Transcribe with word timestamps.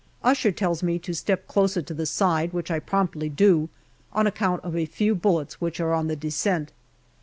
Usher 0.23 0.51
tells 0.51 0.81
me 0.81 0.97
to 0.97 1.13
step 1.13 1.45
closer 1.45 1.83
to 1.83 1.93
the 1.93 2.07
side, 2.07 2.53
which 2.53 2.71
I 2.71 2.79
promptly 2.79 3.29
do, 3.29 3.69
on 4.11 4.25
account 4.25 4.63
of 4.63 4.75
a 4.75 4.87
few 4.87 5.13
bullets 5.13 5.61
which 5.61 5.79
are 5.79 5.93
on 5.93 6.07
the 6.07 6.15
descent. 6.15 6.71